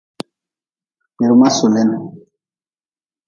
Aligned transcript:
Kpirma 1.13 1.49
sulin. 1.57 1.91